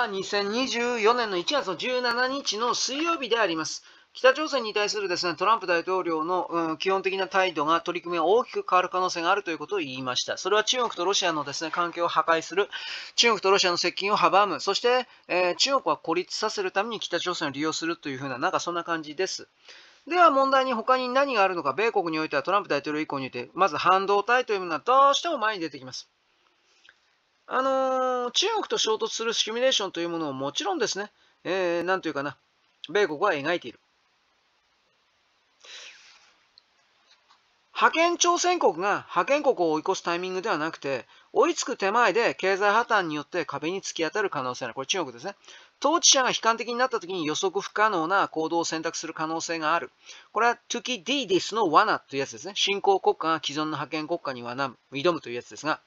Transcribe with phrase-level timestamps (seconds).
[0.00, 3.82] は2024年の1月の17日の水曜日であります。
[4.14, 10.38] 北朝鮮に対するですねトランプ大統領の、うん、基本的な態度が取り組みが大きく変わる可能性があるということを言いました。
[10.38, 12.70] それは中国とロシアのですね関係を破壊する、
[13.14, 19.48] 中国とロシアの接近を阻む、そして、えー、中国は孤立させるために北朝鮮を利用するというふうな、なんかそんな感じです。
[20.08, 26.08] では問題に他に何があるのか、米国においてはトランプ大統領以降において、まず半導体というものはどうしても前に出てきます。
[27.52, 31.10] あのー、中国と衝突するシミュレーションというものをもちろんですね、
[31.42, 32.36] えー、なんというかな、
[32.88, 33.80] 米国は描いている。
[37.72, 44.74] 覇権朝鮮国が覇権国を追い越すタイミングではなくて、追いつく手前で経済破綻によって壁に突き当たる可能性がある。
[44.74, 45.34] これ中国ですね。
[45.82, 49.90] 統治者が悲観的になった時に予測不可能な行動を選択する可能性がある。
[50.32, 52.52] これはトゥキディディスの罠というやつですね。
[52.54, 55.80] 新興国家が既存の覇権国家に罠、挑むというやつですが、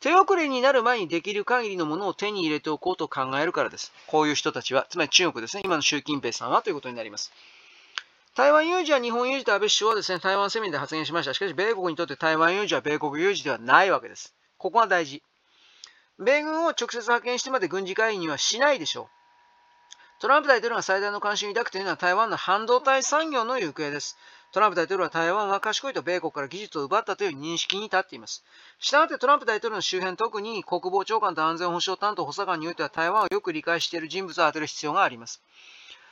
[0.00, 3.92] 手遅れになる前にできる限りのものを手に入れておこうと考えるからです。
[4.06, 5.62] こういう人たちは、つまり中国ですね。
[5.64, 7.32] 今の習近平さんはということになります。
[8.36, 11.34] 台湾有事は日本有事と安倍首相はですね、台湾セミナーで発言しました。
[11.34, 14.34] しかし、米国にとって台湾有事は米国有事ではないわけです。
[14.58, 15.22] ここが大事。
[16.18, 19.06] 米軍を直接派遣してまで軍事会議にはしないでしょう。
[20.20, 24.16] トランプ大統領が最大の関心を抱くというのは台湾の半導体産業の行方です。
[24.54, 28.44] トランプ大統領は台湾が賢いと米国から技術を奪ったという認識に立っています。
[28.78, 35.42] したがってトランプ大統領の周辺、特に国防長官と安全保障担当補佐官においては台湾をよく理解している人物を当てる必要があります。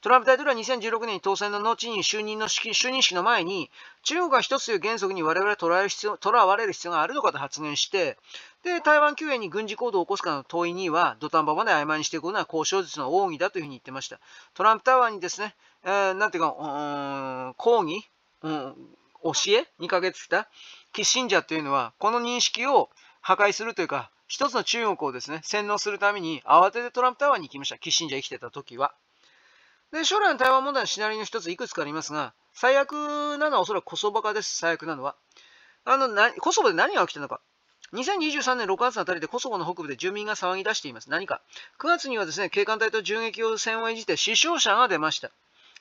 [0.00, 3.70] トランプ大統領は2016年に当選の後に就任の式就任式の前に、
[4.02, 8.18] 中国が一つという原則に我々は捉える必要捉われる必要があるのかと発言して、
[8.64, 14.18] で、台湾救援に軍事行動を起こすかの問いには、土壇場まで曖昧にしていくのは交渉術の奥義だというふうに言ってました。
[14.54, 15.54] トランプタワーにですね、
[15.84, 18.02] えー、なんていうか、うん、抗議、
[18.44, 18.74] うん、
[19.24, 19.66] 教え？
[19.78, 20.48] にかけてきた？
[20.92, 22.90] キッシンジャーというのは、この認識を
[23.22, 27.78] 破壊するというか、一つの中国をですね、洗脳するために慌ててトランプタワーに行きました。
[27.78, 28.94] キッシンジャー生きてた時は。
[29.92, 32.92] で、将来の台湾問題のシナリオの一ついくつかありますが、最悪
[33.38, 35.14] なのはおそらくコソボ化です、最悪なのは。
[35.84, 37.40] あの、なコソボで何が起きたのか。
[37.92, 41.10] 2023年6月あたりでコソボの北部で住民が騒ぎ出しています。
[41.10, 41.40] 何か。
[41.78, 45.30] 9月にはですね、警官隊と銃撃を戦を演じて死傷者が出ました。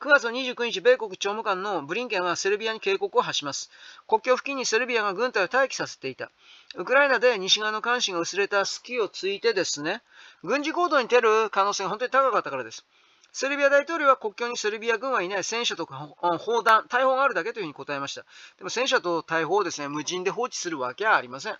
[0.00, 3.68] 9月29日、米国長務官のブリンケンはセルビアに警告を発します。
[4.06, 6.30] 国境付近にセルビアが軍隊を待機させていた。
[6.76, 10.02] ウクライナで西側の監視が薄れた隙をついてですね、
[10.44, 12.84] 軍事行動に出る可能性が本当に高かったからです。
[13.32, 18.24] セルビア大統領は国境にセルビア軍はいない戦車とか砲弾、大砲があるだけというふうに答えました。
[18.58, 21.56] でも戦車と大砲をですね、無人で放置するわけはありません。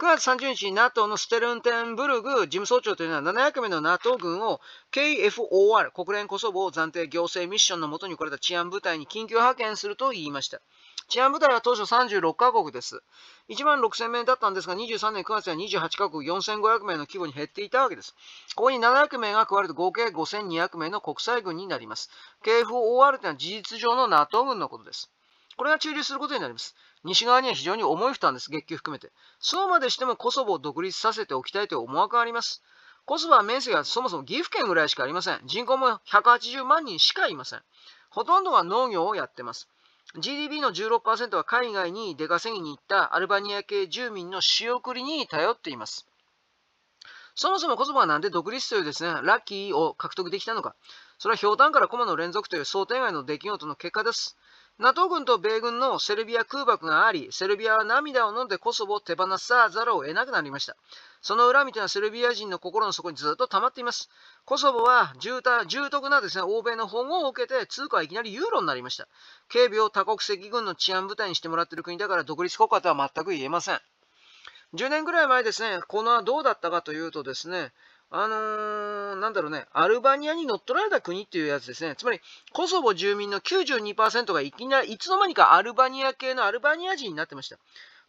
[0.00, 4.58] 9月30日に、NATO のステルンテンブルグ事務総長というのは700名の NATO 軍を
[4.92, 10.62] KFOR、国連コソボを暫定行政ミッションのもとに来れた治安部隊に緊急派遣すると言いました。
[11.10, 13.02] 治安部隊は当初36カ国です。
[13.50, 18.14] 1万6000名だったんですが、23年9月には28カ国4500名の規模に減っていたわけです。
[18.54, 22.08] ここに700名が加わると合計5200名の国際軍になります。
[22.42, 25.10] KFOR というのは事実上の NATO 軍のことです。
[25.58, 26.74] これが駐留することになります。
[27.04, 28.50] 西側には非常に重い負担です。
[28.50, 29.10] 月給含めて。
[29.38, 32.62] そうまでしてもコソボを独立させておきたいという思惑があります。
[33.06, 35.40] コソボは面積がそもそも岐阜県ぐらいしかありません。
[35.46, 37.62] 人口も180万人しかいません。
[38.10, 39.68] ほとんどが農業をやってます。
[40.18, 46.06] GDP の16%は海外に出稼ぎに行ったアルバニア系住民の仕送りに頼っています。
[47.36, 50.74] そもそもコソボはなんで独立というですね、ラッキーを獲得できたのか。
[51.18, 54.36] それは氷炭からコマの連続という想定外の出来事の結果です。
[54.80, 60.74] NATO 軍と米軍のセルビア空爆があり、セルビアは涙を飲んでコソボを手放さざるを得なくなりました。
[61.20, 64.08] その恨みというのはセルビア人の心の底にずっと溜まっています。
[64.46, 69.06] コソボは重重篤なですね、欧米の保護を受けて通貨はいきなりユーロになりました。
[69.50, 73.80] 警備を多国籍軍の治安部隊にしてもらっている国だから独立国家とは全く言えません。
[74.72, 77.72] 10年ぐらい前ですね、このはどうだったかというとですね、
[78.12, 81.94] あのー、なんだろうね、アルバニアに乗っ取られた国っていうやつですね。
[81.96, 82.20] つまり、
[82.52, 87.56] コソボ住民の92%がいきなり、いつの間にかアルバニア系のアルバニア人になってました。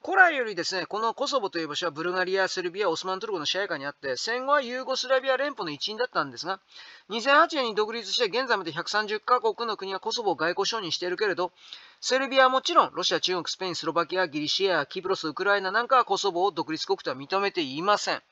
[0.04, 6.60] 古来よりですね、このコソボという場所はブルガリア、セルビア、オスマントルコの支配下にあって、戦後はユーゴスラビア連邦の一員だったんですが、
[7.12, 11.52] 2008年に独立して現在まで130カ国の国がコソボを外交承認しているけれど、
[12.00, 18.24] セルビアはもちろん、ロシア、中国、スペイン、スロバキア、ギリシア、キプロス、ウクライナなんかはコソボを独立国とは認めていません。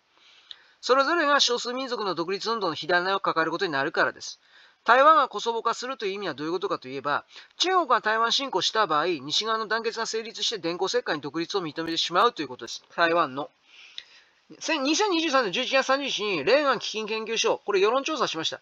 [0.81, 4.39] それぞれが少数民族の独立運動の火種を抱えることになるからです。
[4.85, 7.25] 台湾がコソボ化するという意味はどういうことかといえば、
[7.57, 12.83] 中国が台湾侵攻した場合、西側の団結が成立して電光石火に独立を認めてしまうということです。
[12.95, 13.49] 台湾の。
[14.51, 18.61] 2023年11月30日に、レーガン基金研究所、これ世論調査しました。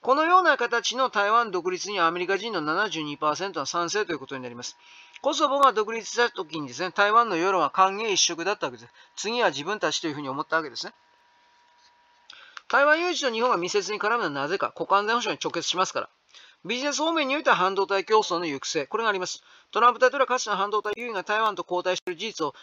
[0.00, 4.76] このような形の台湾独立にアメリカ人の72%は賛成ということになります。
[5.20, 8.92] コソボが独立した時にですね、台湾の世論は歓迎一色だったわけです。
[9.16, 10.92] 次は自分たちというふうに思ったわけですね。
[12.68, 16.08] 台湾有事と日本が密接に絡むのはなぜか、国家安全保障に直結しますから。
[16.64, 19.44] ビジネス方面においては半導体競争の行く末、これがあります。
[19.70, 22.54] トランプ大統領はかつての半導体優位が台湾と交代している事実を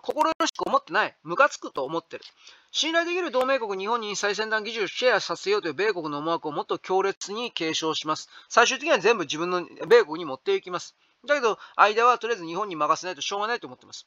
[0.00, 1.16] 心よろしく思ってない。
[1.24, 2.24] ムカつくと思ってる。
[2.70, 8.28] 信頼できる同盟国日本に最先端技術をシェアさせようという米国の思惑をもっと強烈に継承します。
[8.48, 10.94] 最終的には全部自分の米国に持っていきます。
[11.26, 14.06] だけど、間はとりあえず日本に任せないとしょうがないと思っています。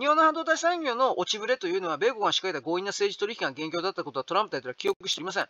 [0.00, 5.48] 日本の半導体産業の落ちぶれというのは、米国が仕掛けた強引な政治取引が元凶だったことはトランプ大統領は記憶していません。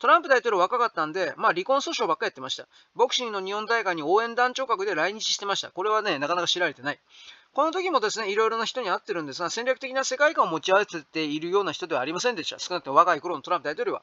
[0.00, 2.66] トランプ大統領若かったんで、まあ離婚訴訟ばっかりやってました。
[2.96, 5.70] ボクシングの日本大会に応援団長格で来日してました。
[5.70, 6.98] これはね、なかなか知られてない。
[7.52, 12.58] この時もですね、いろいろな人に会ってるんですが、戦略的な世界観を持ち合わせているような人ではありませんでした。
[12.58, 14.02] 少なくとも若い頃のトランプ大統領は。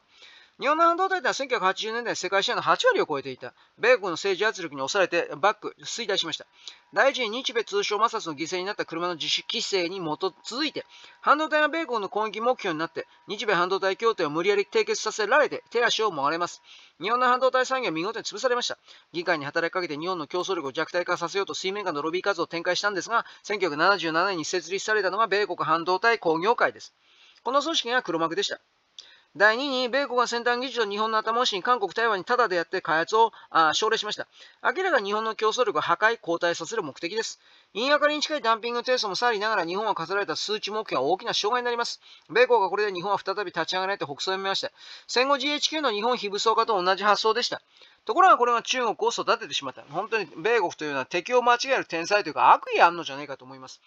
[0.62, 3.56] 日本の半導体では1980年代世界シェアの8割を超えていた。
[3.80, 6.46] 米国の政治圧力に押されてバック、衰退しました。
[6.94, 10.86] 第一に日米通商摩擦の犠牲になった車の自主規制に基づいて、
[11.20, 16.62] 半導体が米国の攻撃目標になって、日米半導体協定を無理やり締結させられて手足をもがれます。
[17.02, 18.78] 日本の半導体産業は見事に潰されました。
[19.14, 26.94] 議会に働きかけて日本の競争力を弱体化させようと水面下のロビー活動を展開したんですが、1977年に設立されたのが米国半導体工業会です。
[27.42, 28.62] この組織が黒幕でした。
[29.34, 34.28] 第2に、米国が先端技術を日本の頭押しに韓国、台湾にタダでやって開発をあ奨励しました。
[34.62, 37.40] 明らかに日本の競争力を破壊、後退させる目的です。
[37.74, 42.02] 言いがかりに近いダンピングテストもさりながら日本は課せられた数値目標は大きな障害になります。
[42.30, 44.70] 米国がこれで日本は再び立ち上がられて北総を見ました。
[45.08, 47.62] 戦後 GHQ の日本非武装化と同じ発想でした。
[48.04, 49.82] ところがこれが中国を育ててしまった。
[49.90, 53.80] 本当に米国というのは敵を間違える天才というか悪意あんのじゃないかと思います。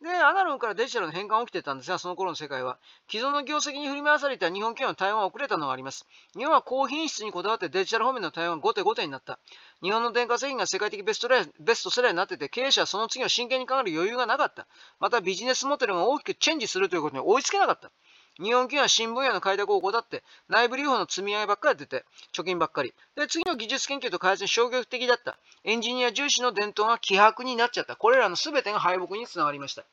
[0.00, 2.78] で、アナログからデジタルの変換が起きてたんですが、その頃の世界は。
[3.10, 6.06] 既存の業績に振り回された日本企業の対応が遅れたのがあります。
[6.36, 9.40] 日本は高品質にこだわってデジタル方面の対応が後手後手になった。
[9.82, 14.68] 日本の電化製品が世界的ベストベストセラーになってて、経営者はその次を真剣に考える余裕がなかった。
[15.00, 17.90] またビジネスモデルが大きくチェンジするということに追いつけなかった。
[18.40, 22.94] 日本企業は新分野の開拓を怠って、内部留保の積み上げばっかり出て、貯金ばっかり。
[23.16, 25.36] で、次の技術研究と開発に消極的だった。
[25.64, 27.96] エンジニア重視の伝統が希薄になっちゃった。
[27.96, 29.84] これらの全てが敗北につながりました。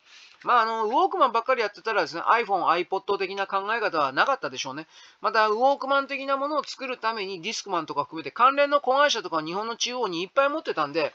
[0.43, 4.85] まあ、あの、ウォークマンばっかりやってたらですね、iPhone、iPod 的な考え方はなかったでしょうね。
[5.21, 11.13] また、ウォークマン的なものを作るためにディスクマンとか含めて関連の子会社とか日本の中央にいっぱい持ってたんで、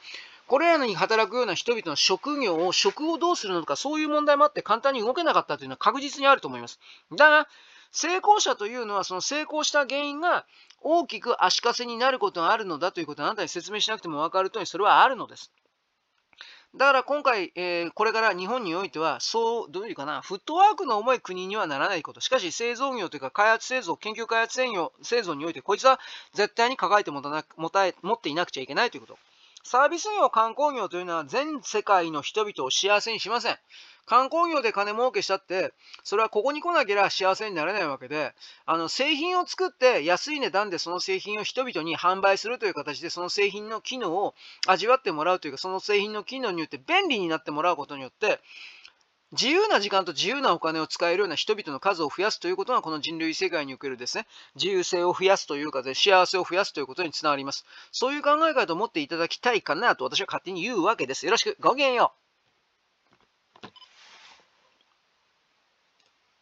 [0.50, 6.80] これらに働くような人々の職業を、職をどうするのか、そういう問題もあって簡単に動けなかったというのは確実にあると思います。
[7.16, 7.48] だが、
[7.92, 10.44] 成功者というのは、その成功した原因が
[10.80, 15.52] 大きく足かせになることがあるのだということをあなたに説明しなくても分かるとおり、それはあるのです。
[16.74, 22.20] だから今回、えー、これから日本においては、そう、どういうかな、フットワークの重い国にはならないこと。
[22.20, 26.00] しかし、製造業というか、開発製造、研究開発製業製造において、こいつは
[26.34, 29.18] 絶対に抱えて持たな持た持っていなくちゃいけないということ。
[29.62, 33.58] サービス業、観光業というのは全世界の人々を幸せにしません。
[34.06, 35.72] 観光業で金儲けしたって、
[36.02, 38.34] それはここに来なければ幸せになれないわけで、
[38.66, 44.34] あの製品を作って安い値段でその製品を人々に販売するという形で、その製品の機能を
[44.66, 48.40] 味わってもらうというか、その製品の機能によって便利になってもらうことによって、
[49.32, 57.64] 自由な時間と自由なお金を使えるような人々の数を増やすということがこの人類世界におけるですね、自由性を増やすというかで、幸せを増やすということにつながります。
[57.92, 61.26] そういう考え方を持っていただきたいかなと私は勝手に言うわけです。
[61.26, 62.19] よろしく、ごきげんよう。